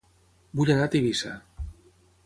[0.61, 1.37] Vull anar a Tivissa